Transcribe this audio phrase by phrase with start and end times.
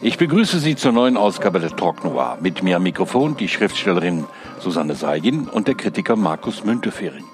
[0.00, 2.38] Ich begrüße Sie zur neuen Ausgabe der Talk Noir.
[2.40, 4.26] Mit mir am Mikrofon die Schriftstellerin
[4.60, 7.24] Susanne Seidin und der Kritiker Markus Müntefering.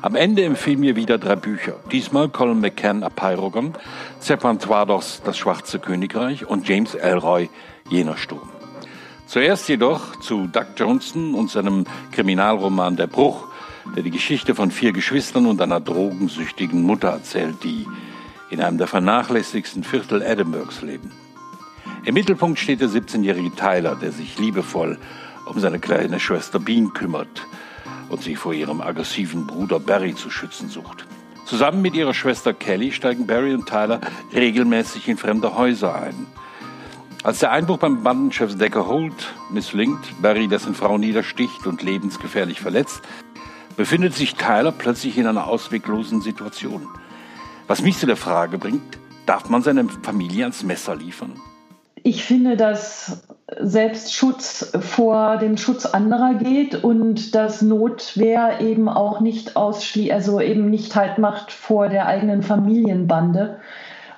[0.00, 1.74] Am Ende empfehlen mir wieder drei Bücher.
[1.90, 3.74] Diesmal Colin McCann Apeirogon,
[4.20, 7.50] Serpentoidos Das Schwarze Königreich und James Elroy
[7.90, 8.48] Jener Sturm.
[9.26, 13.48] Zuerst jedoch zu Doug Johnston und seinem Kriminalroman Der Bruch,
[13.96, 17.88] der die Geschichte von vier Geschwistern und einer drogensüchtigen Mutter erzählt, die
[18.50, 21.10] in einem der vernachlässigsten Viertel Edinburghs leben.
[22.04, 24.98] Im Mittelpunkt steht der 17-jährige Tyler, der sich liebevoll
[25.46, 27.46] um seine kleine Schwester Bean kümmert
[28.10, 31.06] und sie vor ihrem aggressiven Bruder Barry zu schützen sucht.
[31.46, 34.00] Zusammen mit ihrer Schwester Kelly steigen Barry und Tyler
[34.34, 36.26] regelmäßig in fremde Häuser ein.
[37.22, 43.00] Als der Einbruch beim Bandenchef Decker Holt misslingt, Barry dessen Frau niedersticht und lebensgefährlich verletzt,
[43.78, 46.86] befindet sich Tyler plötzlich in einer ausweglosen Situation.
[47.66, 51.32] Was mich zu der Frage bringt, darf man seine Familie ans Messer liefern?
[52.04, 53.22] Ich finde, dass
[53.58, 60.38] selbst Schutz vor dem Schutz anderer geht und dass Notwehr eben auch nicht ausschließt, also
[60.38, 63.56] eben nicht halt macht vor der eigenen Familienbande.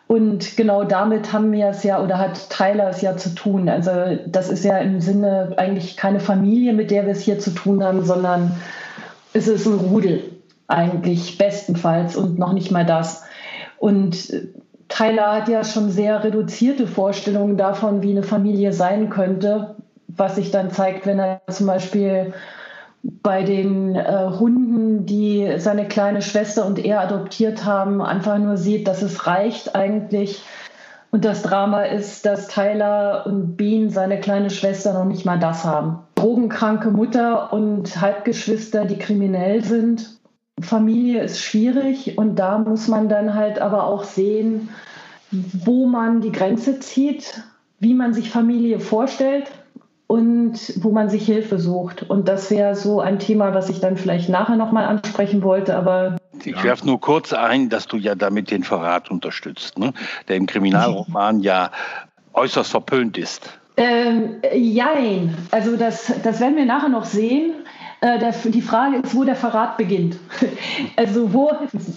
[0.08, 3.68] Und genau damit haben wir es ja oder hat Tyler es ja zu tun.
[3.68, 3.90] Also
[4.26, 7.84] das ist ja im Sinne eigentlich keine Familie, mit der wir es hier zu tun
[7.84, 8.56] haben, sondern
[9.32, 10.24] es ist ein Rudel
[10.66, 13.22] eigentlich bestenfalls und noch nicht mal das.
[13.78, 14.32] Und
[14.88, 19.76] Tyler hat ja schon sehr reduzierte Vorstellungen davon, wie eine Familie sein könnte,
[20.08, 22.32] was sich dann zeigt, wenn er zum Beispiel
[23.02, 28.88] bei den äh, Hunden, die seine kleine Schwester und er adoptiert haben, einfach nur sieht,
[28.88, 30.42] dass es reicht eigentlich.
[31.10, 35.64] Und das Drama ist, dass Tyler und Bean, seine kleine Schwester, noch nicht mal das
[35.64, 36.00] haben.
[36.16, 40.16] Drogenkranke Mutter und Halbgeschwister, die kriminell sind
[40.60, 44.70] Familie ist schwierig und da muss man dann halt aber auch sehen,
[45.30, 47.42] wo man die Grenze zieht,
[47.78, 49.50] wie man sich Familie vorstellt
[50.06, 52.08] und wo man sich Hilfe sucht.
[52.08, 56.16] Und das wäre so ein Thema, was ich dann vielleicht nachher nochmal ansprechen wollte, aber
[56.44, 59.92] ich werfe nur kurz ein, dass du ja damit den Verrat unterstützt, ne?
[60.28, 61.70] der im Kriminalroman ja
[62.34, 63.58] äußerst verpönt ist.
[63.76, 65.36] Ähm, jein.
[65.50, 67.52] Also das, das werden wir nachher noch sehen.
[68.06, 70.16] Äh, der, die Frage ist, wo der Verrat beginnt.
[70.96, 71.50] Also wo,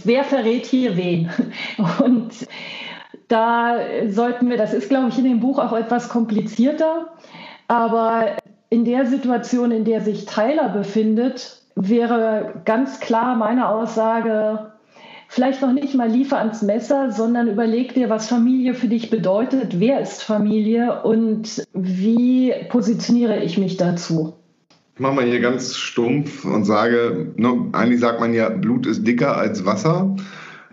[0.04, 1.30] wer verrät hier wen?
[2.04, 2.32] Und
[3.28, 3.78] da
[4.08, 7.10] sollten wir, das ist, glaube ich, in dem Buch auch etwas komplizierter,
[7.68, 8.38] aber
[8.70, 14.72] in der Situation, in der sich Tyler befindet, wäre ganz klar meine Aussage,
[15.28, 19.80] vielleicht noch nicht mal liefer ans Messer, sondern überleg dir, was Familie für dich bedeutet,
[19.80, 24.39] wer ist Familie und wie positioniere ich mich dazu.
[25.00, 29.08] Ich mache mal hier ganz stumpf und sage, ne, eigentlich sagt man ja, Blut ist
[29.08, 30.14] dicker als Wasser.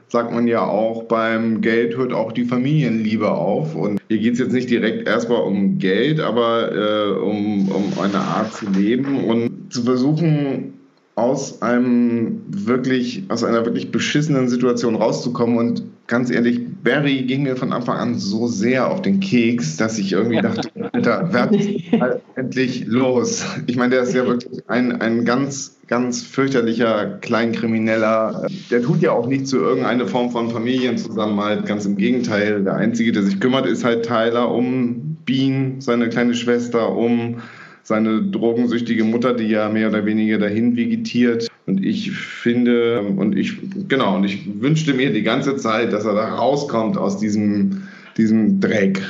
[0.09, 3.77] Sagt man ja auch, beim Geld hört auch die Familienliebe auf.
[3.77, 8.19] Und hier geht es jetzt nicht direkt erstmal um Geld, aber äh, um, um eine
[8.19, 10.73] Art zu leben und zu versuchen,
[11.15, 15.57] aus einem wirklich, aus einer wirklich beschissenen Situation rauszukommen.
[15.57, 19.99] Und ganz ehrlich, Barry ging mir von Anfang an so sehr auf den Keks, dass
[19.99, 23.45] ich irgendwie dachte, Alter, werd endlich los.
[23.67, 28.47] Ich meine, der ist ja wirklich ein, ein ganz, ganz fürchterlicher Kleinkrimineller.
[28.71, 31.67] Der tut ja auch nicht zu irgendeiner Form von Familienzusammenhalt.
[31.67, 32.65] Ganz im Gegenteil.
[32.65, 37.37] Der Einzige, der sich kümmert, ist halt Tyler um Bean, seine kleine Schwester, um
[37.83, 41.49] seine drogensüchtige Mutter, die ja mehr oder weniger dahin vegetiert.
[41.67, 43.59] Und ich finde, und ich,
[43.89, 47.83] genau, und ich wünschte mir die ganze Zeit, dass er da rauskommt aus diesem,
[48.17, 49.01] diesem Dreck.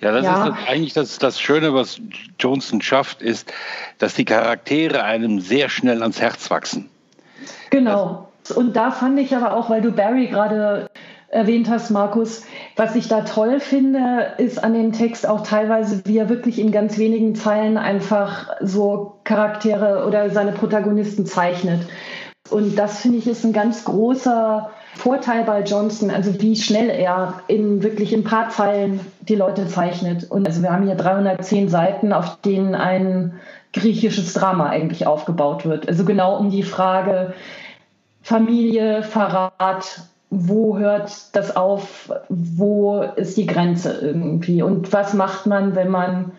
[0.00, 0.46] Ja, das ja.
[0.48, 2.00] ist eigentlich das, das Schöne, was
[2.38, 3.52] Johnson schafft, ist,
[3.98, 6.90] dass die Charaktere einem sehr schnell ans Herz wachsen.
[7.70, 8.28] Genau.
[8.54, 10.88] Und da fand ich aber auch, weil du Barry gerade
[11.34, 12.44] erwähnt hast, Markus.
[12.76, 16.70] Was ich da toll finde, ist an dem Text auch teilweise, wie er wirklich in
[16.70, 21.80] ganz wenigen Zeilen einfach so Charaktere oder seine Protagonisten zeichnet.
[22.50, 27.40] Und das finde ich ist ein ganz großer Vorteil bei Johnson, also wie schnell er
[27.48, 30.30] in wirklich in ein paar Zeilen die Leute zeichnet.
[30.30, 33.34] Und also wir haben hier 310 Seiten, auf denen ein
[33.72, 35.88] griechisches Drama eigentlich aufgebaut wird.
[35.88, 37.34] Also genau um die Frage
[38.22, 40.00] Familie, Verrat,
[40.30, 46.32] wo hört das auf, wo ist die Grenze irgendwie und was macht man, wenn man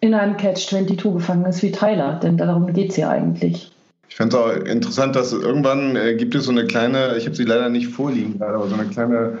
[0.00, 3.71] in einem Catch-22 gefangen ist wie Tyler, denn darum geht es ja eigentlich.
[4.12, 7.34] Ich fände es auch interessant, dass irgendwann äh, gibt es so eine kleine, ich habe
[7.34, 9.38] sie leider nicht vorliegen gerade, aber so eine kleine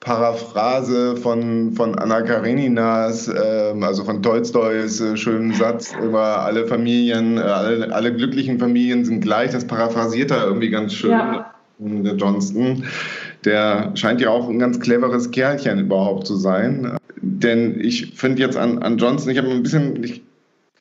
[0.00, 7.38] Paraphrase von, von Anna Kareninas, äh, also von Tolstoys äh, schönen Satz über alle Familien,
[7.38, 9.52] äh, alle, alle glücklichen Familien sind gleich.
[9.52, 11.50] Das paraphrasiert er irgendwie ganz schön, ja.
[11.78, 12.84] der Johnston
[13.46, 16.98] Der scheint ja auch ein ganz cleveres Kerlchen überhaupt zu sein.
[17.22, 20.22] Denn ich finde jetzt an, an Johnson, ich habe ein bisschen, ich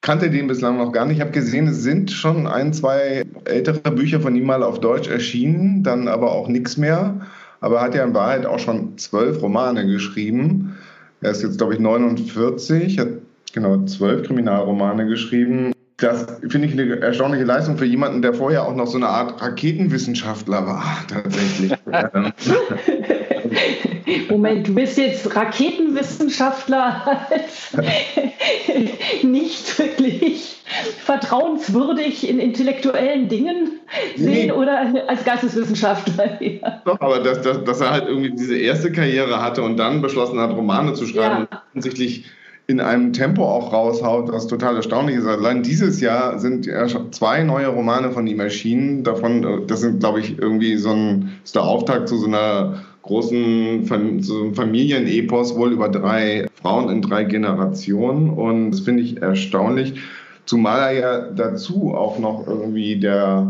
[0.02, 1.18] kannte den bislang noch gar nicht.
[1.18, 5.08] Ich habe gesehen, es sind schon ein, zwei ältere Bücher von ihm mal auf Deutsch
[5.08, 7.22] erschienen, dann aber auch nichts mehr.
[7.62, 10.76] Aber er hat ja in Wahrheit auch schon zwölf Romane geschrieben.
[11.22, 13.10] Er ist jetzt, glaube ich, 49, hat
[13.54, 15.72] genau zwölf Kriminalromane geschrieben.
[15.98, 19.40] Das finde ich eine erstaunliche Leistung für jemanden, der vorher auch noch so eine Art
[19.40, 21.74] Raketenwissenschaftler war, tatsächlich.
[24.30, 27.28] Moment, du bist jetzt Raketenwissenschaftler
[29.24, 30.58] nicht wirklich
[31.04, 33.80] vertrauenswürdig in intellektuellen Dingen
[34.16, 34.52] sehen nee.
[34.52, 36.42] oder als Geisteswissenschaftler?
[36.42, 36.82] Ja.
[36.86, 40.40] Doch, aber dass, dass, dass, er halt irgendwie diese erste Karriere hatte und dann beschlossen
[40.40, 41.62] hat, Romane zu schreiben, ja.
[41.70, 42.26] offensichtlich
[42.68, 45.26] in einem Tempo auch raushaut, was total erstaunlich ist.
[45.28, 46.70] Allein dieses Jahr sind
[47.12, 49.04] zwei neue Romane von ihm erschienen.
[49.04, 53.86] Davon, das sind, glaube ich, irgendwie so ein, ist der Auftakt zu so einer großen
[53.86, 58.30] Familienepos, wohl über drei Frauen in drei Generationen.
[58.30, 59.94] Und das finde ich erstaunlich.
[60.46, 63.48] Zumal er ja dazu auch noch irgendwie der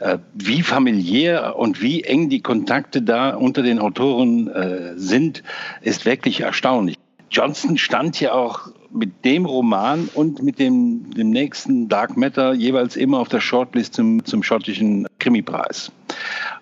[0.00, 5.42] Äh, wie familiär und wie eng die Kontakte da unter den Autoren äh, sind,
[5.82, 6.96] ist wirklich erstaunlich.
[7.30, 12.96] Johnson stand ja auch mit dem Roman und mit dem, dem nächsten Dark Matter jeweils
[12.96, 15.92] immer auf der Shortlist zum, zum schottischen Krimi-Preis.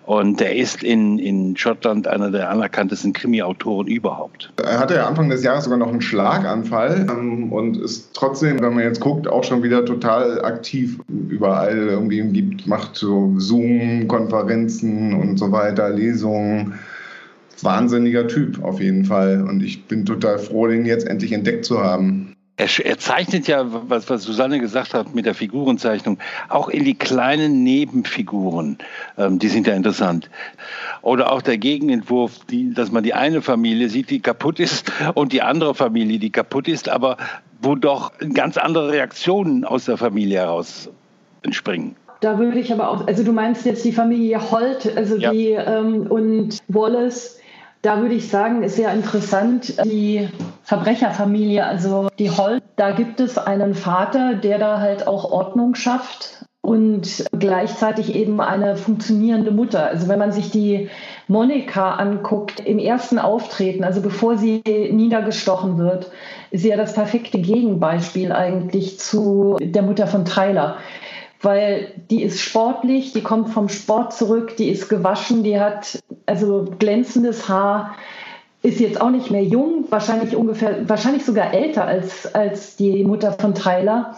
[0.07, 4.53] Und er ist in, in Schottland einer der anerkanntesten Krimi-Autoren überhaupt.
[4.55, 8.73] Er hatte ja Anfang des Jahres sogar noch einen Schlaganfall ähm, und ist trotzdem, wenn
[8.73, 15.37] man jetzt guckt, auch schon wieder total aktiv überall irgendwie gibt, macht so Zoom-Konferenzen und
[15.37, 16.75] so weiter, Lesungen
[17.61, 19.41] wahnsinniger Typ auf jeden Fall.
[19.41, 22.26] Und ich bin total froh, den jetzt endlich entdeckt zu haben.
[22.57, 26.17] Er, er, zeichnet ja, was, was Susanne gesagt hat mit der Figurenzeichnung,
[26.49, 28.79] auch in die kleinen Nebenfiguren.
[29.15, 30.29] Ähm, die sind ja interessant.
[31.03, 35.33] Oder auch der Gegenentwurf, die, dass man die eine Familie sieht, die kaputt ist, und
[35.33, 37.17] die andere Familie, die kaputt ist, aber
[37.61, 40.89] wo doch ganz andere Reaktionen aus der Familie heraus
[41.43, 41.95] entspringen.
[42.21, 45.31] Da würde ich aber auch, also du meinst jetzt die Familie Holt, also ja.
[45.31, 47.39] die ähm, und Wallace,
[47.81, 50.27] da würde ich sagen, ist sehr interessant die
[50.63, 52.63] Verbrecherfamilie, also die Holt.
[52.75, 58.75] Da gibt es einen Vater, der da halt auch Ordnung schafft und gleichzeitig eben eine
[58.75, 59.85] funktionierende Mutter.
[59.85, 60.89] Also wenn man sich die
[61.29, 66.11] Monika anguckt im ersten Auftreten, also bevor sie niedergestochen wird,
[66.51, 70.77] ist sie ja das perfekte Gegenbeispiel eigentlich zu der Mutter von Tyler
[71.41, 76.65] weil die ist sportlich, die kommt vom Sport zurück, die ist gewaschen, die hat also
[76.79, 77.95] glänzendes Haar,
[78.63, 83.33] ist jetzt auch nicht mehr jung, wahrscheinlich ungefähr, wahrscheinlich sogar älter als, als die Mutter
[83.33, 84.15] von Tyler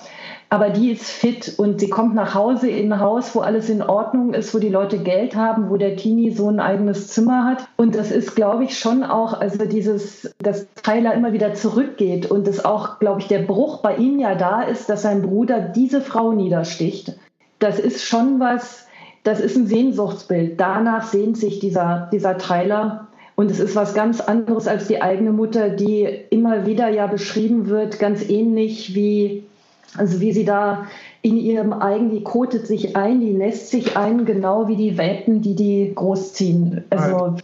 [0.52, 3.84] aber die ist fit und sie kommt nach Hause in ein Haus, wo alles in
[3.84, 7.68] Ordnung ist, wo die Leute Geld haben, wo der Teenie so ein eigenes Zimmer hat.
[7.78, 12.48] Und das ist, glaube ich, schon auch, also dieses, dass Tyler immer wieder zurückgeht und
[12.48, 16.02] es auch, glaube ich, der Bruch bei ihm ja da ist, dass sein Bruder diese
[16.02, 17.14] Frau niedersticht.
[17.60, 18.88] Das ist schon was,
[19.24, 20.60] das ist ein Sehnsuchtsbild.
[20.60, 23.08] Danach sehnt sich dieser, dieser Tyler.
[23.36, 27.68] Und es ist was ganz anderes als die eigene Mutter, die immer wieder ja beschrieben
[27.68, 29.44] wird, ganz ähnlich wie
[29.98, 30.86] also wie sie da
[31.22, 35.42] in ihrem Eigen, die kotet sich ein, die lässt sich ein, genau wie die Welpen,
[35.42, 36.86] die die großziehen.
[36.90, 37.36] Also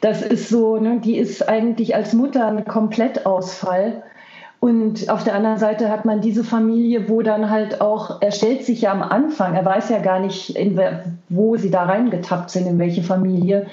[0.00, 4.02] das ist so, ne, die ist eigentlich als Mutter ein Komplettausfall.
[4.60, 8.64] Und auf der anderen Seite hat man diese Familie, wo dann halt auch, er stellt
[8.64, 10.80] sich ja am Anfang, er weiß ja gar nicht, in,
[11.28, 13.66] wo sie da reingetappt sind, in welche Familie.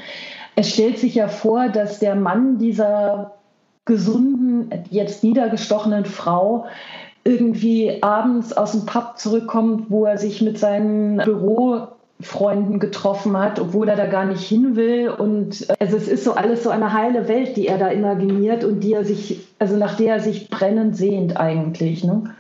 [0.56, 3.34] Er stellt sich ja vor, dass der Mann dieser
[3.86, 6.65] gesunden, jetzt niedergestochenen Frau
[7.24, 13.88] irgendwie abends aus dem Pub zurückkommt, wo er sich mit seinen Bürofreunden getroffen hat, obwohl
[13.88, 15.10] er da gar nicht hin will.
[15.10, 18.63] Und äh, also es ist so alles so eine heile Welt, die er da imaginiert
[18.63, 22.03] und die er sich, also nach der er sich brennend sehnt eigentlich.
[22.03, 22.36] Ne?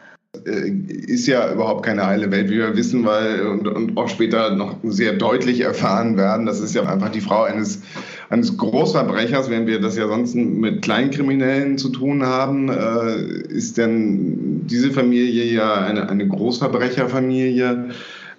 [0.45, 4.55] Äh, ist ja überhaupt keine heile Welt, wie wir wissen, weil und, und, auch später
[4.55, 6.47] noch sehr deutlich erfahren werden.
[6.47, 7.81] Das ist ja einfach die Frau eines,
[8.29, 14.65] eines Großverbrechers, wenn wir das ja sonst mit Kleinkriminellen zu tun haben, äh, ist denn
[14.65, 17.89] diese Familie ja eine, eine Großverbrecherfamilie,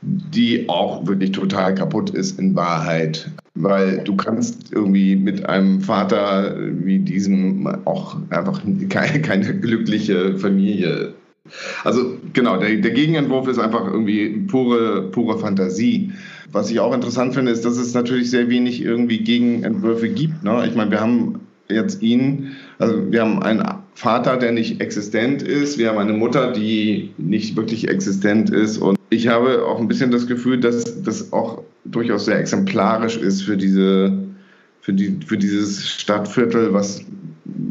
[0.03, 3.31] die auch wirklich total kaputt ist in Wahrheit.
[3.55, 11.15] Weil du kannst irgendwie mit einem Vater wie diesem auch einfach keine, keine glückliche Familie
[11.85, 16.13] Also genau, der, der Gegenentwurf ist einfach irgendwie pure, pure Fantasie.
[16.51, 20.43] Was ich auch interessant finde, ist, dass es natürlich sehr wenig irgendwie Gegenentwürfe gibt.
[20.43, 20.67] Ne?
[20.67, 23.63] Ich meine, wir haben jetzt ihn, also wir haben einen
[23.95, 28.99] Vater, der nicht existent ist, wir haben eine Mutter, die nicht wirklich existent ist und
[29.11, 33.57] ich habe auch ein bisschen das Gefühl, dass das auch durchaus sehr exemplarisch ist für
[33.57, 34.13] diese
[34.81, 37.03] für, die, für dieses Stadtviertel, was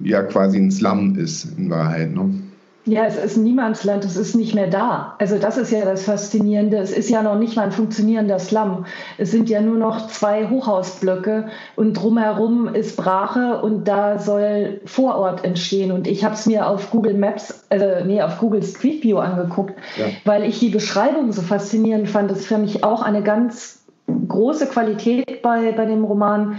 [0.03, 2.11] ja quasi ein Slum ist in Wahrheit.
[2.15, 2.42] Ne?
[2.85, 5.15] Ja, es ist Niemandsland, es ist nicht mehr da.
[5.17, 6.77] Also das ist ja das Faszinierende.
[6.77, 8.85] Es ist ja noch nicht mal ein funktionierender Slum.
[9.17, 11.47] Es sind ja nur noch zwei Hochhausblöcke
[11.77, 15.93] und drumherum ist Brache und da soll Vorort entstehen.
[15.93, 19.75] Und ich habe es mir auf Google Maps, also nee, auf Google Street View angeguckt,
[19.97, 20.07] ja.
[20.25, 22.31] weil ich die Beschreibung so faszinierend fand.
[22.31, 23.83] Das ist für mich auch eine ganz
[24.27, 26.57] große Qualität bei, bei dem Roman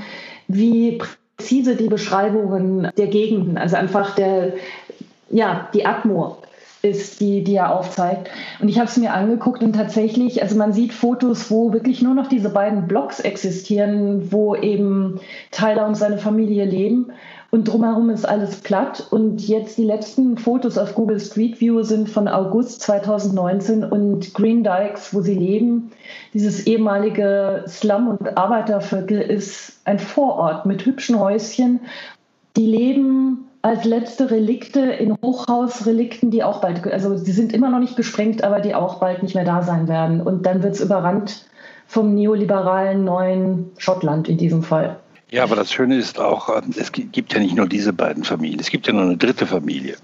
[0.49, 0.99] wie
[1.37, 4.54] präzise die Beschreibungen der Gegenden, also einfach der,
[5.31, 6.38] ja, die Atmo
[6.85, 8.31] ist, die, die er aufzeigt.
[8.61, 12.14] Und ich habe es mir angeguckt und tatsächlich, also man sieht Fotos, wo wirklich nur
[12.14, 15.19] noch diese beiden Blocks existieren, wo eben
[15.50, 17.12] Tyler und seine Familie leben.
[17.50, 19.07] Und drumherum ist alles platt.
[19.11, 24.64] Und jetzt die letzten Fotos auf Google Street View sind von August 2019 und Green
[24.64, 25.93] Dykes, wo sie leben.
[26.35, 31.81] Dieses ehemalige Slum- und Arbeiterviertel ist ein Vorort mit hübschen Häuschen.
[32.57, 37.78] Die leben als letzte Relikte in Hochhausrelikten, die auch bald, also sie sind immer noch
[37.78, 40.21] nicht gesprengt, aber die auch bald nicht mehr da sein werden.
[40.21, 41.47] Und dann wird es überrannt
[41.87, 44.99] vom neoliberalen neuen Schottland in diesem Fall.
[45.30, 48.61] Ja, aber das Schöne ist auch, ähm, es gibt ja nicht nur diese beiden Familien,
[48.61, 49.97] es gibt ja noch eine dritte Familie.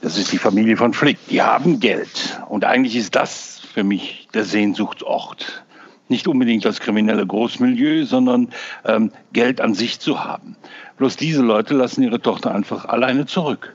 [0.00, 1.18] Das ist die Familie von Flick.
[1.28, 2.40] Die haben Geld.
[2.48, 5.64] Und eigentlich ist das für mich der Sehnsuchtsort.
[6.08, 8.48] Nicht unbedingt das kriminelle Großmilieu, sondern
[8.84, 10.56] ähm, Geld an sich zu haben.
[10.98, 13.74] Bloß diese Leute lassen ihre Tochter einfach alleine zurück,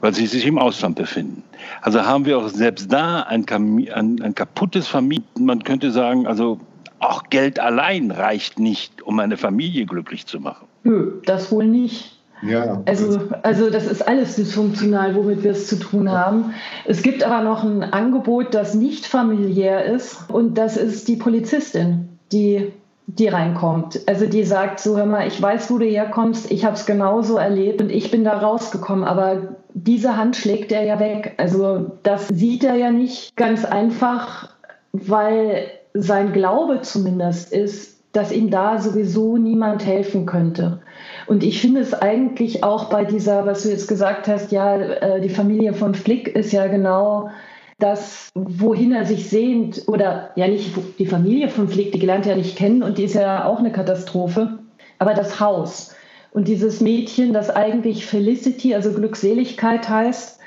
[0.00, 1.42] weil sie sich im Ausland befinden.
[1.82, 5.26] Also haben wir auch selbst da ein, ein, ein kaputtes Familien.
[5.38, 6.58] Man könnte sagen, also
[7.00, 10.66] auch Geld allein reicht nicht, um eine Familie glücklich zu machen.
[10.82, 12.17] Nö, das wohl nicht.
[12.42, 12.82] Ja.
[12.86, 16.54] Also, also das ist alles dysfunktional, womit wir es zu tun haben.
[16.84, 22.08] Es gibt aber noch ein Angebot, das nicht familiär ist und das ist die Polizistin,
[22.32, 22.72] die
[23.08, 24.00] die reinkommt.
[24.06, 27.38] Also die sagt so, hör mal, ich weiß, wo du herkommst, ich habe es genauso
[27.38, 31.32] erlebt und ich bin da rausgekommen, aber diese Hand schlägt er ja weg.
[31.38, 34.50] Also das sieht er ja nicht ganz einfach,
[34.92, 40.80] weil sein Glaube zumindest ist, dass ihm da sowieso niemand helfen könnte.
[41.28, 45.20] Und ich finde es eigentlich auch bei dieser, was du jetzt gesagt hast, ja, äh,
[45.20, 47.30] die Familie von Flick ist ja genau
[47.78, 52.32] das, wohin er sich sehnt, oder ja nicht die Familie von Flick, die gelernt er
[52.32, 54.58] ja nicht kennen und die ist ja auch eine Katastrophe,
[54.98, 55.94] aber das Haus.
[56.32, 60.40] Und dieses Mädchen, das eigentlich Felicity, also Glückseligkeit heißt,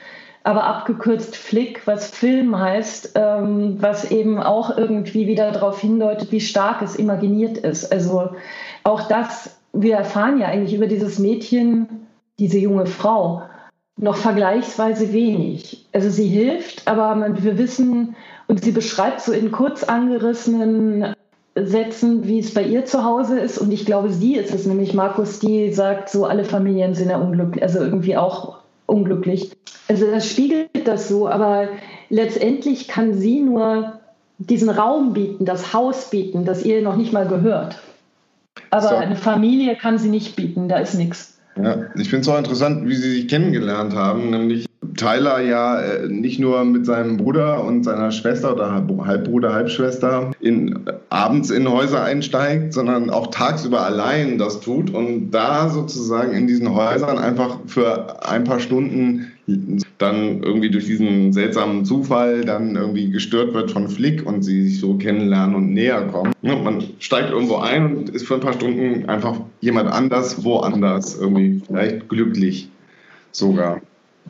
[0.43, 6.41] aber abgekürzt Flick, was Film heißt, ähm, was eben auch irgendwie wieder darauf hindeutet, wie
[6.41, 7.91] stark es imaginiert ist.
[7.91, 8.31] Also
[8.83, 12.07] auch das, wir erfahren ja eigentlich über dieses Mädchen,
[12.39, 13.43] diese junge Frau,
[13.97, 15.85] noch vergleichsweise wenig.
[15.93, 18.15] Also sie hilft, aber wir wissen,
[18.47, 21.13] und sie beschreibt so in kurz angerissenen
[21.55, 23.57] Sätzen, wie es bei ihr zu Hause ist.
[23.57, 27.17] Und ich glaube, sie ist es, nämlich Markus, die sagt, so alle Familien sind ja
[27.17, 29.51] unglücklich, also irgendwie auch unglücklich.
[29.87, 31.67] Also das spiegelt das so, aber
[32.09, 33.99] letztendlich kann sie nur
[34.37, 37.77] diesen Raum bieten, das Haus bieten, das ihr noch nicht mal gehört.
[38.71, 38.95] Aber so.
[38.95, 41.37] eine Familie kann sie nicht bieten, da ist nichts.
[41.61, 46.07] Ja, ich finde es auch interessant, wie sie sich kennengelernt haben, nämlich Tyler ja äh,
[46.07, 52.03] nicht nur mit seinem Bruder und seiner Schwester oder Halbbruder, Halbschwester in, abends in Häuser
[52.03, 58.25] einsteigt, sondern auch tagsüber allein das tut und da sozusagen in diesen Häusern einfach für
[58.27, 59.30] ein paar Stunden
[59.97, 64.79] dann irgendwie durch diesen seltsamen Zufall dann irgendwie gestört wird von Flick und sie sich
[64.79, 66.33] so kennenlernen und näher kommen.
[66.41, 71.61] man steigt irgendwo ein und ist für ein paar Stunden einfach jemand anders, woanders, irgendwie
[71.65, 72.69] vielleicht glücklich
[73.31, 73.81] sogar.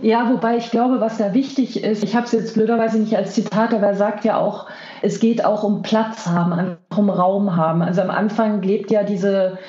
[0.01, 3.35] Ja, wobei ich glaube, was da wichtig ist, ich habe es jetzt blöderweise nicht als
[3.35, 4.67] Zitat, aber er sagt ja auch,
[5.01, 7.81] es geht auch um Platz haben, um Raum haben.
[7.81, 9.59] Also am Anfang lebt ja diese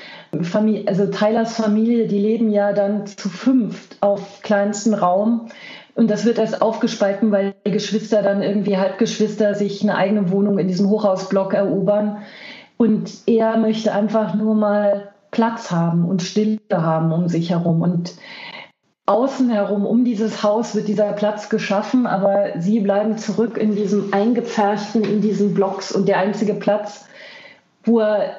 [0.40, 5.48] Familie, also Tylers Familie, die leben ja dann zu fünft auf kleinstem Raum.
[5.94, 10.58] Und das wird erst aufgespalten, weil die Geschwister dann irgendwie Halbgeschwister sich eine eigene Wohnung
[10.58, 12.18] in diesem Hochhausblock erobern.
[12.78, 17.82] Und er möchte einfach nur mal Platz haben und Stille haben um sich herum.
[17.82, 18.14] Und
[19.04, 24.14] außen herum um dieses Haus wird dieser Platz geschaffen, aber sie bleiben zurück in diesem
[24.14, 27.06] eingepferchten, in diesen Blocks und der einzige Platz,
[27.84, 28.36] wo er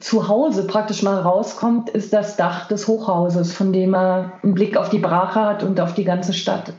[0.00, 4.76] zu Hause praktisch mal rauskommt, ist das Dach des Hochhauses, von dem er einen Blick
[4.76, 6.72] auf die Brache hat und auf die ganze Stadt.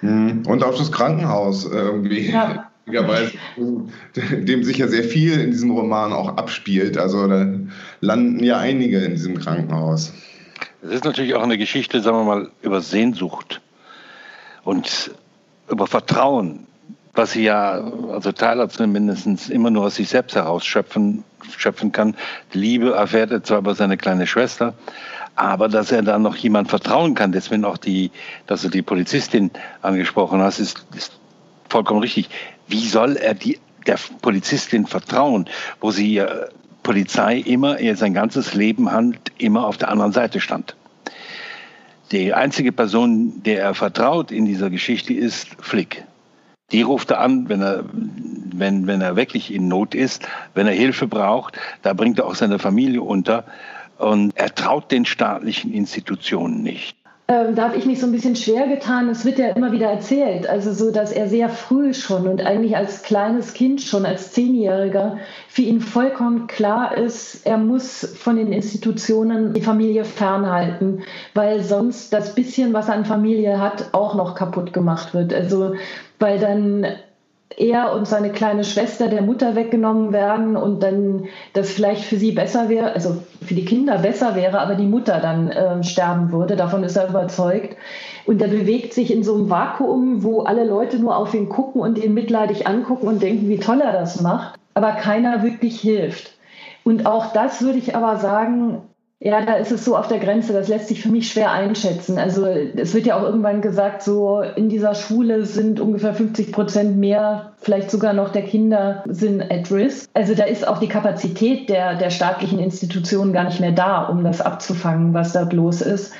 [0.00, 0.42] Mhm.
[0.46, 2.30] Und auch das Krankenhaus irgendwie.
[2.30, 2.70] Ja.
[2.86, 6.98] dem sich ja sehr viel in diesem Roman auch abspielt.
[6.98, 7.46] Also da
[8.00, 10.12] landen ja einige in diesem Krankenhaus.
[10.82, 13.62] Es ist natürlich auch eine Geschichte, sagen wir mal, über Sehnsucht
[14.64, 15.12] und
[15.70, 16.66] über Vertrauen,
[17.14, 17.80] was sie ja,
[18.10, 21.24] also Tyler zumindest immer nur aus sich selbst herausschöpfen
[21.58, 22.16] schöpfen kann.
[22.52, 24.74] Die Liebe erfährt er zwar über seine kleine Schwester,
[25.36, 28.10] aber dass er da noch jemand vertrauen kann, deswegen auch die,
[28.46, 29.50] dass du die Polizistin
[29.82, 31.18] angesprochen hast, ist, ist
[31.68, 32.28] vollkommen richtig.
[32.68, 35.46] Wie soll er die, der Polizistin vertrauen,
[35.80, 36.46] wo sie äh,
[36.82, 40.76] Polizei immer, er sein ganzes Leben hand, immer auf der anderen Seite stand?
[42.12, 46.04] Die einzige Person, der er vertraut in dieser Geschichte, ist Flick.
[46.72, 50.72] Die ruft er an, wenn er, wenn, wenn er wirklich in Not ist, wenn er
[50.72, 51.58] Hilfe braucht.
[51.82, 53.44] Da bringt er auch seine Familie unter.
[53.98, 56.96] Und er traut den staatlichen Institutionen nicht.
[57.26, 59.08] Ähm, da habe ich mich so ein bisschen schwer getan.
[59.08, 62.76] Es wird ja immer wieder erzählt, also so, dass er sehr früh schon und eigentlich
[62.76, 68.52] als kleines Kind schon, als Zehnjähriger, für ihn vollkommen klar ist, er muss von den
[68.52, 71.02] Institutionen die Familie fernhalten,
[71.32, 75.32] weil sonst das bisschen, was er an Familie hat, auch noch kaputt gemacht wird.
[75.32, 75.76] Also
[76.18, 76.86] weil dann
[77.56, 82.32] er und seine kleine Schwester der Mutter weggenommen werden und dann das vielleicht für sie
[82.32, 86.56] besser wäre, also für die Kinder besser wäre, aber die Mutter dann äh, sterben würde.
[86.56, 87.76] Davon ist er überzeugt.
[88.26, 91.80] Und er bewegt sich in so einem Vakuum, wo alle Leute nur auf ihn gucken
[91.82, 96.32] und ihn mitleidig angucken und denken, wie toll er das macht, aber keiner wirklich hilft.
[96.84, 98.82] Und auch das würde ich aber sagen,
[99.20, 102.18] ja, da ist es so auf der Grenze, das lässt sich für mich schwer einschätzen.
[102.18, 106.98] Also es wird ja auch irgendwann gesagt, so in dieser Schule sind ungefähr 50 Prozent
[106.98, 110.10] mehr, vielleicht sogar noch der Kinder sind at risk.
[110.14, 114.24] Also da ist auch die Kapazität der, der staatlichen Institutionen gar nicht mehr da, um
[114.24, 116.12] das abzufangen, was da los ist.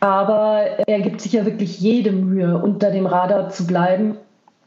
[0.00, 4.18] Aber er gibt sich ja wirklich jede Mühe, unter dem Radar zu bleiben.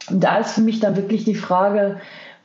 [0.10, 1.98] Und da ist für mich dann wirklich die Frage,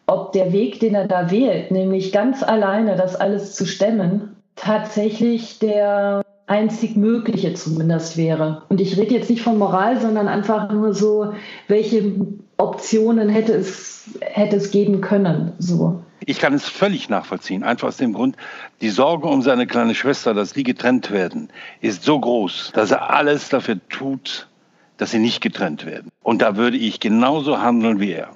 [0.07, 4.30] ob der Weg, den er da wählt, nämlich ganz alleine das alles zu stemmen,
[4.61, 8.63] tatsächlich der einzig mögliche zumindest wäre.
[8.69, 11.32] Und ich rede jetzt nicht von Moral, sondern einfach nur so,
[11.69, 12.13] welche
[12.56, 15.52] Optionen hätte es, hätte es geben können.
[15.58, 16.02] So.
[16.26, 17.63] Ich kann es völlig nachvollziehen.
[17.63, 18.37] Einfach aus dem Grund,
[18.80, 21.49] die Sorge um seine kleine Schwester, dass die getrennt werden,
[21.80, 24.49] ist so groß, dass er alles dafür tut,
[24.99, 26.11] dass sie nicht getrennt werden.
[26.23, 28.30] Und da würde ich genauso handeln wie er.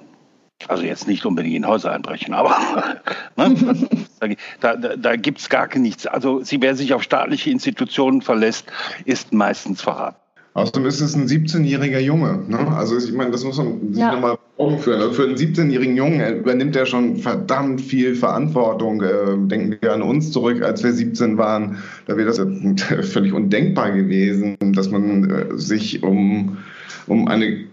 [0.67, 2.55] Also jetzt nicht unbedingt in Häuser einbrechen, aber
[3.35, 3.87] ne?
[4.61, 6.07] da, da, da gibt es gar nichts.
[6.07, 8.65] Also sie, wer sich auf staatliche Institutionen verlässt,
[9.05, 10.17] ist meistens verraten.
[10.55, 12.39] Außerdem ist es ein 17-jähriger Junge.
[12.47, 12.57] Ne?
[12.77, 14.13] Also ich meine, das muss man sich ja.
[14.13, 15.01] nochmal umführen.
[15.01, 19.01] Also für einen 17-jährigen Jungen übernimmt er schon verdammt viel Verantwortung.
[19.01, 21.79] Äh, denken wir an uns zurück, als wir 17 waren.
[22.07, 22.39] Da wäre das
[23.11, 26.57] völlig undenkbar gewesen, dass man äh, sich um,
[27.07, 27.65] um eine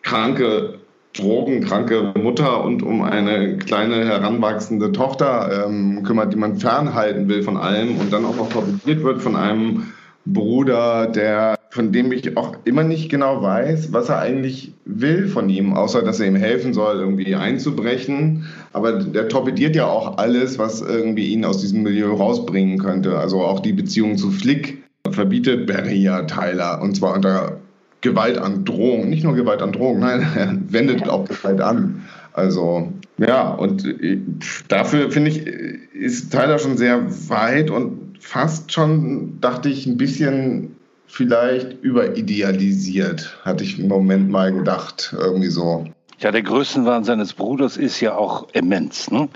[0.00, 0.78] kranke
[1.14, 7.56] drogenkranke Mutter und um eine kleine heranwachsende Tochter ähm, kümmert, die man fernhalten will von
[7.56, 9.92] allem und dann auch noch torpediert wird von einem
[10.26, 15.48] Bruder, der von dem ich auch immer nicht genau weiß, was er eigentlich will von
[15.48, 18.46] ihm, außer dass er ihm helfen soll, irgendwie einzubrechen.
[18.72, 23.18] Aber der torpediert ja auch alles, was irgendwie ihn aus diesem Milieu rausbringen könnte.
[23.18, 27.60] Also auch die Beziehung zu Flick verbietet ja Tyler und zwar unter
[28.04, 32.04] Gewalt an Drohung, nicht nur Gewalt an Drohung, nein, er wendet auch Gewalt an.
[32.34, 34.20] Also ja, und äh,
[34.68, 40.76] dafür finde ich, ist Tyler schon sehr weit und fast schon, dachte ich, ein bisschen
[41.06, 45.84] vielleicht überidealisiert, hatte ich im Moment mal gedacht, irgendwie so.
[46.20, 49.10] Ja, der Größenwahn seines Bruders ist ja auch immens.
[49.10, 49.28] Ne?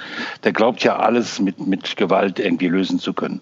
[0.45, 3.41] Der glaubt ja alles mit, mit Gewalt irgendwie lösen zu können.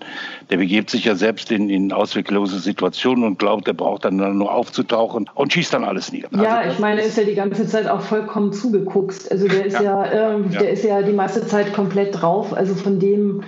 [0.51, 4.53] Der begibt sich ja selbst in, in ausweglose Situationen und glaubt, er braucht dann nur
[4.53, 6.29] aufzutauchen und schießt dann alles nieder.
[6.33, 9.31] Ja, also, ich meine, er ist ja die ganze Zeit auch vollkommen zugeguckt.
[9.31, 10.61] Also der ist ja, ja, äh, ja.
[10.61, 12.53] der ist ja die meiste Zeit komplett drauf.
[12.53, 13.43] Also von dem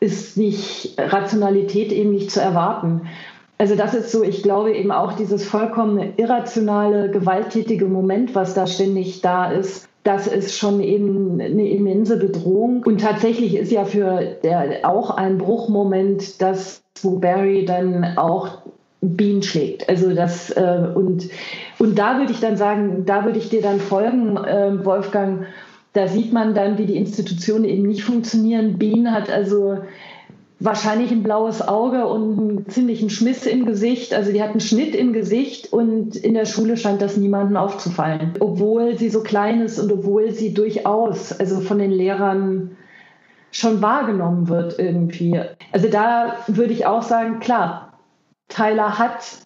[0.00, 3.08] ist nicht Rationalität eben nicht zu erwarten.
[3.56, 8.66] Also das ist so, ich glaube eben auch dieses vollkommen irrationale, gewalttätige Moment, was da
[8.66, 12.82] ständig da ist, das ist schon eben eine immense Bedrohung.
[12.84, 18.62] Und tatsächlich ist ja für der auch ein Bruchmoment, dass wo Barry dann auch
[19.00, 19.88] Bean schlägt.
[19.88, 21.28] Also das äh, und
[21.78, 25.46] und da würde ich dann sagen, da würde ich dir dann folgen, äh, Wolfgang.
[25.94, 28.78] Da sieht man dann, wie die Institutionen eben nicht funktionieren.
[28.78, 29.78] Bean hat also
[30.60, 34.14] wahrscheinlich ein blaues Auge und einen ziemlichen Schmiss im Gesicht.
[34.14, 38.34] Also die hat einen Schnitt im Gesicht und in der Schule scheint das niemandem aufzufallen.
[38.40, 42.76] Obwohl sie so klein ist und obwohl sie durchaus, also von den Lehrern
[43.50, 45.40] schon wahrgenommen wird irgendwie.
[45.72, 47.92] Also da würde ich auch sagen, klar,
[48.48, 49.38] Tyler hat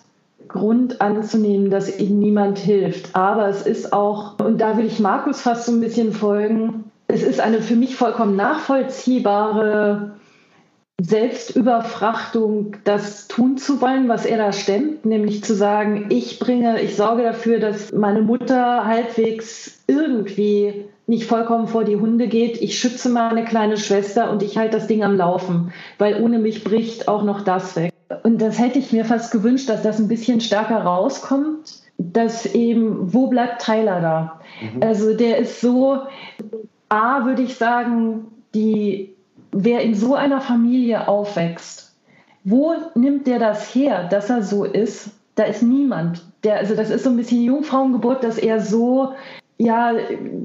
[0.46, 3.14] Grund anzunehmen, dass ihnen niemand hilft.
[3.14, 7.22] Aber es ist auch, und da will ich Markus fast so ein bisschen folgen, es
[7.22, 10.12] ist eine für mich vollkommen nachvollziehbare
[11.00, 16.96] Selbstüberfrachtung, das tun zu wollen, was er da stemmt, nämlich zu sagen, ich bringe, ich
[16.96, 22.60] sorge dafür, dass meine Mutter halbwegs irgendwie nicht vollkommen vor die Hunde geht.
[22.60, 26.64] Ich schütze meine kleine Schwester und ich halte das Ding am Laufen, weil ohne mich
[26.64, 27.92] bricht auch noch das weg.
[28.24, 33.12] Und das hätte ich mir fast gewünscht, dass das ein bisschen stärker rauskommt, dass eben,
[33.12, 34.40] wo bleibt Tyler da?
[34.60, 34.82] Mhm.
[34.82, 35.98] Also der ist so,
[36.88, 39.14] A, würde ich sagen, die
[39.52, 41.94] wer in so einer Familie aufwächst,
[42.44, 45.10] wo nimmt der das her, dass er so ist?
[45.34, 46.22] Da ist niemand.
[46.44, 49.12] Der, also das ist so ein bisschen Jungfrauengeburt, dass er so
[49.58, 49.92] ja,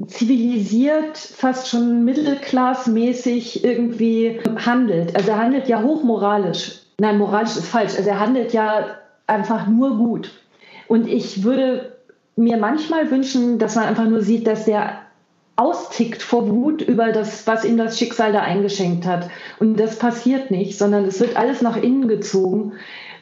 [0.08, 5.14] zivilisiert, fast schon mittelklassmäßig irgendwie handelt.
[5.14, 6.80] Also er handelt ja hochmoralisch.
[6.98, 7.96] Nein, moralisch ist falsch.
[7.96, 10.30] Also er handelt ja einfach nur gut.
[10.88, 11.96] Und ich würde
[12.36, 15.03] mir manchmal wünschen, dass man einfach nur sieht, dass der
[15.56, 19.28] austickt vor Wut über das, was ihm das Schicksal da eingeschenkt hat.
[19.60, 22.72] Und das passiert nicht, sondern es wird alles nach innen gezogen.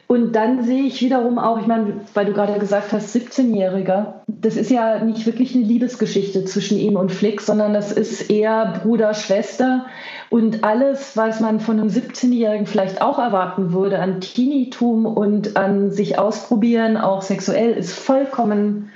[0.07, 4.57] Und dann sehe ich wiederum auch, ich meine, weil du gerade gesagt hast, 17-Jähriger, das
[4.57, 9.13] ist ja nicht wirklich eine Liebesgeschichte zwischen ihm und Flick, sondern das ist eher Bruder,
[9.13, 9.85] Schwester.
[10.29, 15.91] Und alles, was man von einem 17-Jährigen vielleicht auch erwarten würde, an Teenitum und an
[15.91, 18.91] sich ausprobieren, auch sexuell, ist vollkommen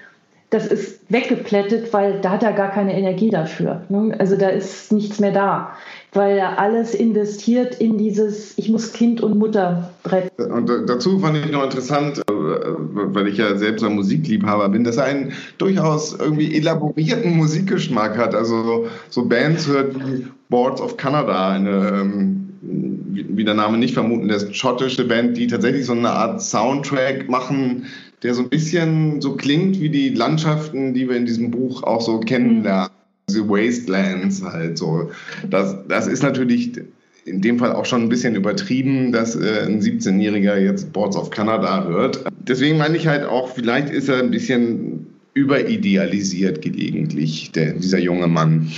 [0.50, 3.82] das ist weggeplättet, weil da hat er gar keine Energie dafür.
[3.90, 4.16] Ne?
[4.18, 5.74] Also da ist nichts mehr da,
[6.14, 10.52] weil er alles investiert in dieses Ich muss Kind und Mutter retten.
[10.52, 14.96] Und dazu fand ich noch interessant, äh, weil ich ja selbst ein Musikliebhaber bin, dass
[14.96, 18.34] er einen durchaus irgendwie elaborierten Musikgeschmack hat.
[18.34, 24.28] Also so, Bands hört wie Boards of Canada, eine ähm, wie der Name nicht vermuten
[24.28, 27.86] lässt, schottische Band, die tatsächlich so eine Art Soundtrack machen,
[28.24, 32.02] der so ein bisschen so klingt wie die Landschaften, die wir in diesem Buch auch
[32.02, 32.90] so kennenlernen.
[33.30, 35.12] Diese Wastelands halt so.
[35.50, 36.72] Das, das ist natürlich
[37.26, 41.30] in dem Fall auch schon ein bisschen übertrieben, dass äh, ein 17-Jähriger jetzt Boards of
[41.30, 42.24] Canada hört.
[42.40, 48.28] Deswegen meine ich halt auch, vielleicht ist er ein bisschen überidealisiert gelegentlich, der, dieser junge
[48.28, 48.72] Mann.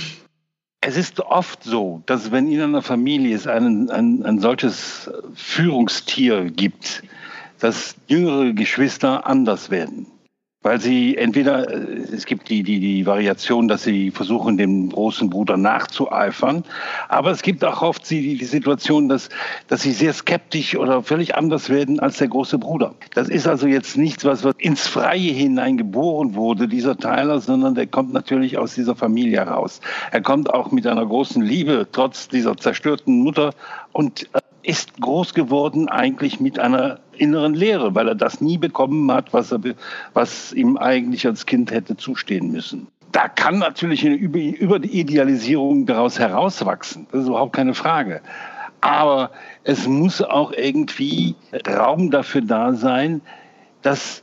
[0.82, 6.50] Es ist oft so, dass wenn in einer Familie es einen, ein, ein solches Führungstier
[6.50, 7.02] gibt,
[7.60, 10.06] dass jüngere Geschwister anders werden.
[10.62, 15.30] Weil sie entweder, äh, es gibt die, die, die Variation, dass sie versuchen, dem großen
[15.30, 16.64] Bruder nachzueifern,
[17.08, 19.30] aber es gibt auch oft die, die Situation, dass,
[19.68, 22.94] dass sie sehr skeptisch oder völlig anders werden als der große Bruder.
[23.14, 27.86] Das ist also jetzt nichts, was ins Freie hinein geboren wurde, dieser Tyler, sondern der
[27.86, 29.80] kommt natürlich aus dieser Familie heraus.
[30.10, 33.54] Er kommt auch mit einer großen Liebe, trotz dieser zerstörten Mutter
[33.92, 34.40] und äh,
[34.70, 39.50] ist groß geworden eigentlich mit einer inneren Leere, weil er das nie bekommen hat, was,
[39.50, 39.58] er,
[40.14, 42.86] was ihm eigentlich als Kind hätte zustehen müssen.
[43.10, 45.04] Da kann natürlich eine Über die
[45.86, 47.08] daraus herauswachsen.
[47.10, 48.20] Das ist überhaupt keine Frage.
[48.80, 49.32] Aber
[49.64, 51.34] es muss auch irgendwie
[51.68, 53.22] Raum dafür da sein,
[53.82, 54.22] dass,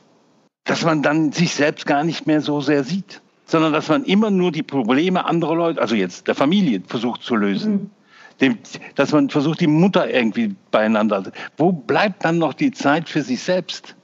[0.64, 4.32] dass man dann sich selbst gar nicht mehr so sehr sieht, sondern dass man immer
[4.32, 7.74] nur die Probleme anderer Leute, also jetzt der Familie, versucht zu lösen.
[7.74, 7.90] Mhm
[8.42, 8.60] dem,
[8.96, 11.32] dass man versucht, die Mutter irgendwie beieinander.
[11.58, 13.96] Wo bleibt dann noch die Zeit für sich selbst?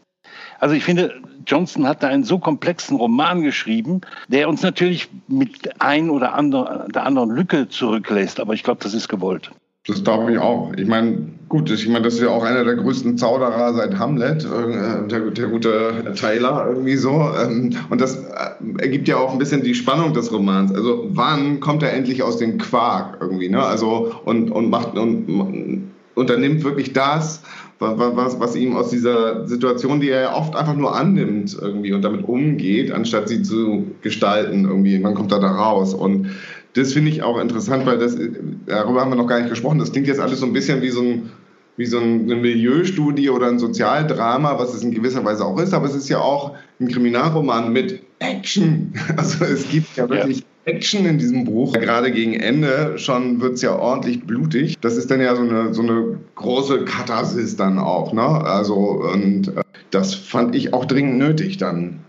[0.59, 5.81] Also ich finde, Johnson hat da einen so komplexen Roman geschrieben, der uns natürlich mit
[5.81, 8.39] ein oder andere, der anderen Lücke zurücklässt.
[8.39, 9.51] Aber ich glaube, das ist gewollt.
[9.85, 10.71] Das glaube ich auch.
[10.77, 11.17] Ich meine,
[11.49, 15.19] gut, ich meine, das ist ja auch einer der größten Zauderer seit Hamlet, äh, der,
[15.31, 17.11] der gute Taylor irgendwie so.
[17.11, 20.73] Ähm, und das äh, ergibt ja auch ein bisschen die Spannung des Romans.
[20.73, 23.61] Also wann kommt er endlich aus dem Quark irgendwie, ne?
[23.61, 27.41] Also und, und macht und unternimmt wirklich das,
[27.79, 32.03] was, was ihm aus dieser Situation, die er ja oft einfach nur annimmt irgendwie und
[32.03, 35.03] damit umgeht, anstatt sie zu gestalten irgendwie.
[35.03, 35.93] Wann kommt er da raus?
[35.93, 36.29] Und
[36.73, 38.17] das finde ich auch interessant, weil das,
[38.65, 39.79] darüber haben wir noch gar nicht gesprochen.
[39.79, 41.31] Das klingt jetzt alles so ein bisschen wie so, ein,
[41.77, 45.85] wie so eine Milieustudie oder ein Sozialdrama, was es in gewisser Weise auch ist, aber
[45.85, 48.93] es ist ja auch ein Kriminalroman mit Action.
[49.17, 50.45] Also es gibt ja wirklich ja.
[50.65, 51.73] Action in diesem Buch.
[51.73, 54.77] Gerade gegen Ende schon wird es ja ordentlich blutig.
[54.81, 58.13] Das ist dann ja so eine, so eine große Katharsis dann auch.
[58.13, 58.21] Ne?
[58.21, 61.99] Also, und äh, das fand ich auch dringend nötig dann.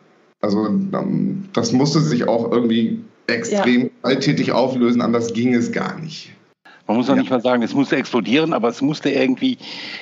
[0.41, 3.89] Also ähm, das musste sich auch irgendwie extrem ja.
[4.03, 6.35] qualitativ auflösen, anders ging es gar nicht.
[6.87, 7.23] Man muss auch ja.
[7.23, 9.59] nicht mal sagen, es musste explodieren, aber es musste irgendwie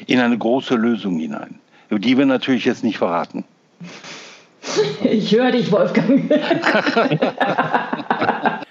[0.06, 3.44] in eine große Lösung hinein, die wir natürlich jetzt nicht verraten.
[5.02, 6.30] Ich höre dich, Wolfgang.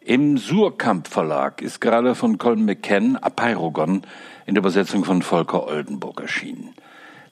[0.00, 4.02] Im Surkamp Verlag ist gerade von Colin McCann Apeirogon
[4.46, 6.74] in der Übersetzung von Volker Oldenburg erschienen.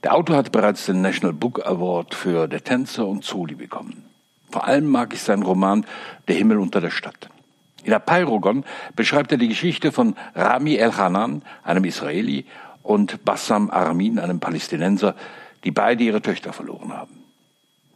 [0.02, 4.04] Der Autor hat bereits den National Book Award für Der Tänzer und Zoli bekommen.
[4.54, 5.84] Vor allem mag ich seinen Roman
[6.28, 7.28] Der Himmel unter der Stadt.
[7.82, 8.64] In Apeirogon
[8.94, 12.46] beschreibt er die Geschichte von Rami El-Hanan, einem Israeli,
[12.84, 15.16] und Bassam Aramin, einem Palästinenser,
[15.64, 17.24] die beide ihre Töchter verloren haben.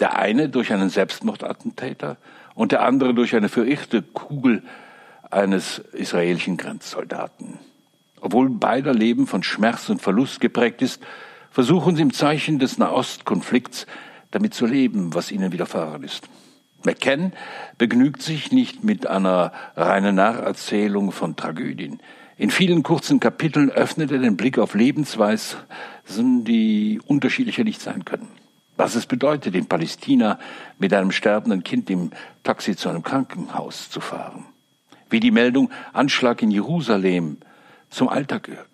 [0.01, 2.16] Der eine durch einen Selbstmordattentäter
[2.57, 4.64] und der andere durch eine verirrte Kugel
[5.31, 7.61] eines israelischen Grenzsoldaten.
[8.21, 11.01] Obwohl beider Leben von Schmerz und Verlust geprägt ist,
[11.53, 13.87] versuchen sie im Zeichen des Nahostkonflikts
[14.33, 16.29] damit zu leben, was ihnen widerfahren ist.
[16.85, 17.33] McCann
[17.77, 22.01] begnügt sich nicht mit einer reinen Nacherzählung von Tragödien.
[22.37, 25.59] In vielen kurzen Kapiteln öffnet er den Blick auf Lebensweisen,
[26.45, 28.29] die unterschiedlicher nicht sein können.
[28.77, 30.38] Was es bedeutet, in Palästina
[30.79, 32.12] mit einem sterbenden Kind im
[32.45, 34.45] Taxi zu einem Krankenhaus zu fahren.
[35.11, 37.38] Wie die Meldung Anschlag in Jerusalem
[37.91, 38.69] zum Alltag gehört.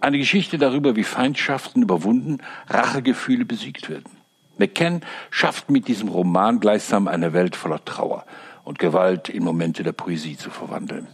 [0.00, 2.38] Eine Geschichte darüber, wie Feindschaften überwunden,
[2.68, 4.19] Rachegefühle besiegt werden.
[4.60, 8.24] McCann schafft mit diesem Roman gleichsam eine Welt voller Trauer
[8.62, 11.08] und Gewalt in Momente der Poesie zu verwandeln,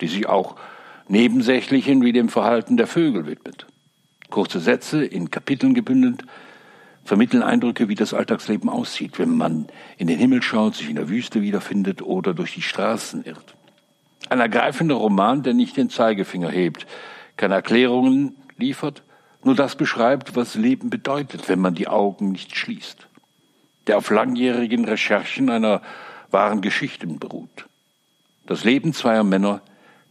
[0.00, 0.56] die sich auch
[1.08, 3.66] Nebensächlichen wie dem Verhalten der Vögel widmet.
[4.30, 6.24] Kurze Sätze in Kapiteln gebündelt
[7.04, 9.66] vermitteln Eindrücke, wie das Alltagsleben aussieht, wenn man
[9.98, 13.56] in den Himmel schaut, sich in der Wüste wiederfindet oder durch die Straßen irrt.
[14.28, 16.86] Ein ergreifender Roman, der nicht den Zeigefinger hebt,
[17.36, 19.02] keine Erklärungen liefert,
[19.44, 23.08] nur das beschreibt, was Leben bedeutet, wenn man die Augen nicht schließt.
[23.86, 25.82] Der auf langjährigen Recherchen einer
[26.30, 27.66] wahren Geschichte beruht.
[28.46, 29.60] Das Leben zweier Männer,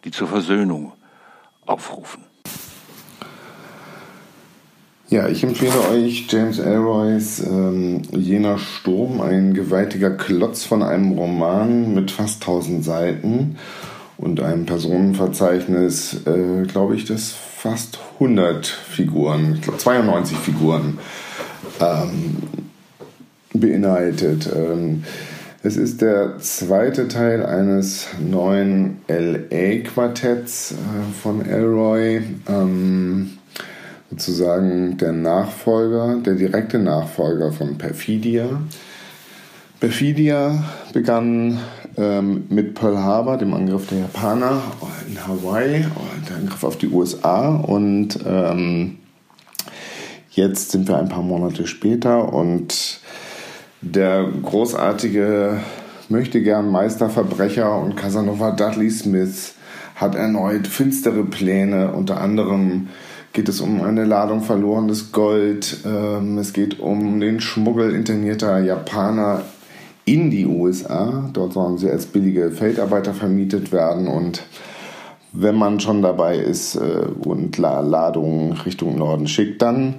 [0.04, 0.94] die zur Versöhnung
[1.66, 2.24] aufrufen.
[5.10, 11.94] Ja, ich empfehle euch James Elroys ähm, Jener Sturm, ein gewaltiger Klotz von einem Roman
[11.94, 13.58] mit fast 1000 Seiten
[14.22, 21.00] und einem Personenverzeichnis, äh, glaube ich, das fast 100 Figuren, ich glaube 92 Figuren
[21.80, 22.38] ähm,
[23.54, 24.50] beinhaltet.
[24.56, 25.04] Ähm,
[25.64, 30.76] es ist der zweite Teil eines neuen LA-Quartetts äh,
[31.22, 32.22] von Elroy.
[32.48, 33.38] Ähm,
[34.12, 38.62] sozusagen der Nachfolger, der direkte Nachfolger von Perfidia.
[39.80, 41.60] Perfidia begann
[41.98, 44.62] ähm, mit Pearl Harbor, dem Angriff der Japaner
[45.08, 45.86] in Hawaii,
[46.30, 48.98] der Angriff auf die USA und ähm,
[50.32, 53.00] jetzt sind wir ein paar Monate später und
[53.82, 55.60] der großartige
[56.10, 59.56] möchte gern Meisterverbrecher und Casanova Dudley Smith
[59.96, 62.90] hat erneut finstere Pläne, unter anderem
[63.34, 69.44] geht es um eine Ladung verlorenes Gold, ähm, es geht um den Schmuggel internierter Japaner
[70.06, 71.30] in die USA.
[71.34, 74.44] Dort sollen sie als billige Feldarbeiter vermietet werden und
[75.34, 79.96] wenn man schon dabei ist äh, und Ladungen Richtung Norden schickt, dann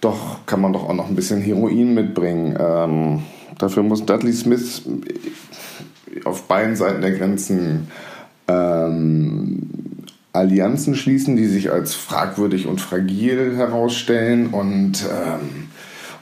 [0.00, 2.56] doch kann man doch auch noch ein bisschen Heroin mitbringen.
[2.58, 3.22] Ähm,
[3.58, 4.82] dafür muss Dudley Smith
[6.24, 7.88] auf beiden Seiten der Grenzen
[8.48, 9.60] ähm,
[10.32, 14.48] Allianzen schließen, die sich als fragwürdig und fragil herausstellen.
[14.48, 15.68] Und ähm,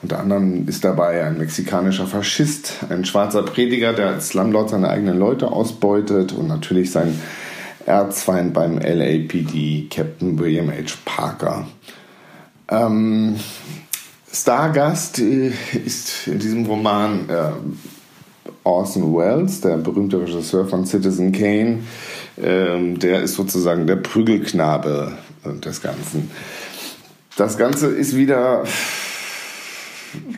[0.03, 5.19] unter anderem ist dabei ein mexikanischer Faschist, ein schwarzer Prediger, der als Slumlord seine eigenen
[5.19, 7.21] Leute ausbeutet und natürlich sein
[7.85, 10.95] Erzfeind beim LAPD, Captain William H.
[11.05, 11.67] Parker.
[12.71, 13.37] Ähm,
[14.33, 15.53] Stargast äh,
[15.85, 17.51] ist in diesem Roman äh,
[18.63, 21.81] Orson Welles, der berühmte Regisseur von Citizen Kane,
[22.41, 25.13] ähm, der ist sozusagen der Prügelknabe
[25.45, 26.31] äh, des Ganzen.
[27.37, 28.65] Das Ganze ist wieder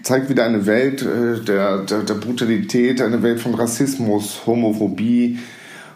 [0.02, 5.38] zeigt wieder eine Welt äh, der, der, der, Brutalität, eine Welt von Rassismus, Homophobie,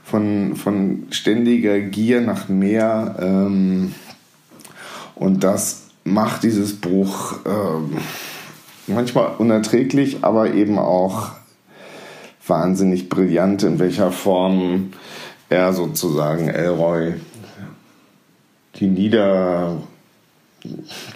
[0.05, 3.17] von, von ständiger Gier nach mehr.
[3.21, 3.95] Ähm,
[5.15, 8.03] und das macht dieses Buch äh,
[8.87, 11.33] manchmal unerträglich, aber eben auch
[12.47, 14.93] wahnsinnig brillant, in welcher Form
[15.49, 17.15] er sozusagen Elroy
[18.77, 19.79] die, nieder,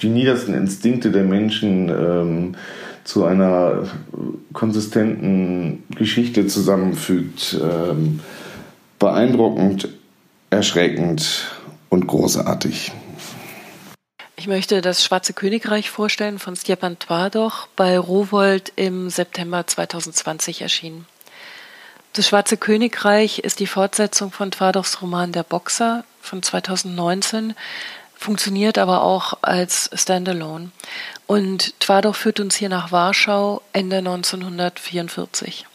[0.03, 2.57] die niedersten Instinkte der Menschen ähm,
[3.05, 3.89] zu einer
[4.53, 7.59] konsistenten Geschichte zusammenfügt.
[7.63, 8.21] Ähm,
[8.99, 9.89] beeindruckend,
[10.51, 11.47] erschreckend
[11.89, 12.93] und großartig.
[14.37, 21.07] Ich möchte das Schwarze Königreich vorstellen von Stjepan Twardoch bei Rowold im September 2020 erschienen.
[22.13, 27.55] Das Schwarze Königreich ist die Fortsetzung von Twardochs Roman Der Boxer von 2019,
[28.19, 30.71] funktioniert aber auch als Standalone.
[31.27, 35.67] Und Twardoch führt uns hier nach Warschau Ende 1944.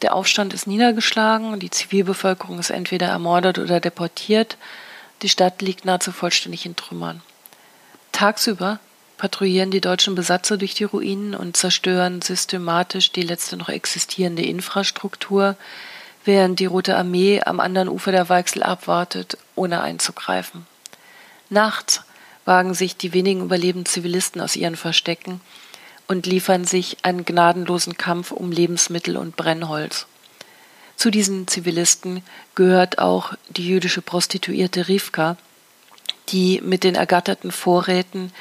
[0.00, 4.56] Der Aufstand ist niedergeschlagen, die Zivilbevölkerung ist entweder ermordet oder deportiert,
[5.22, 7.20] die Stadt liegt nahezu vollständig in Trümmern.
[8.10, 8.80] Tagsüber
[9.18, 15.56] patrouillieren die deutschen Besatzer durch die Ruinen und zerstören systematisch die letzte noch existierende Infrastruktur,
[16.24, 20.66] während die Rote Armee am anderen Ufer der Weichsel abwartet, ohne einzugreifen.
[21.52, 22.00] Nachts
[22.46, 25.42] wagen sich die wenigen überlebenden Zivilisten aus ihren Verstecken
[26.08, 30.06] und liefern sich einen gnadenlosen Kampf um Lebensmittel und Brennholz.
[30.96, 32.22] Zu diesen Zivilisten
[32.54, 35.36] gehört auch die jüdische Prostituierte Rivka,
[36.30, 38.32] die mit den ergatterten Vorräten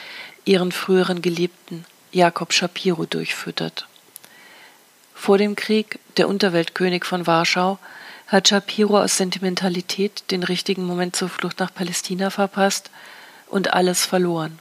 [0.45, 3.87] ihren früheren Geliebten Jakob Shapiro durchfüttert.
[5.13, 7.77] Vor dem Krieg, der Unterweltkönig von Warschau,
[8.31, 12.89] hat Shapiro aus Sentimentalität den richtigen Moment zur Flucht nach Palästina verpasst
[13.47, 14.57] und alles verloren.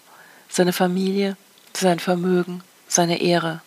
[0.49, 1.37] Seine Familie,
[1.73, 3.61] sein Vermögen, seine Ehre.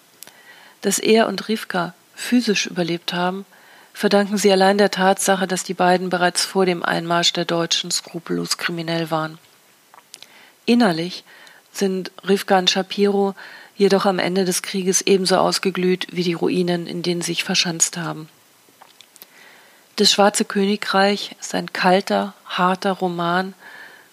[0.82, 3.46] Dass er und Rivka physisch überlebt haben,
[3.94, 8.58] verdanken sie allein der Tatsache, dass die beiden bereits vor dem Einmarsch der Deutschen skrupellos
[8.58, 9.38] kriminell waren.
[10.66, 11.24] Innerlich
[11.72, 13.36] sind Rivka und Shapiro
[13.78, 17.96] jedoch am Ende des Krieges ebenso ausgeglüht wie die Ruinen, in denen sie sich verschanzt
[17.98, 18.28] haben.
[19.96, 23.54] Das Schwarze Königreich ist ein kalter, harter Roman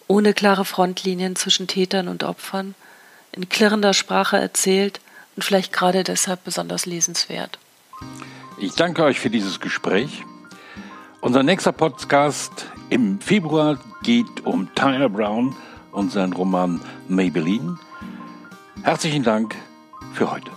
[0.09, 2.75] ohne klare Frontlinien zwischen Tätern und Opfern,
[3.33, 5.01] in klirrender Sprache erzählt
[5.37, 7.59] und vielleicht gerade deshalb besonders lesenswert.
[8.59, 10.25] Ich danke euch für dieses Gespräch.
[11.21, 15.55] Unser nächster Podcast im Februar geht um Tyler Brown
[15.93, 17.79] und seinen Roman Maybelline.
[18.83, 19.55] Herzlichen Dank
[20.13, 20.51] für heute.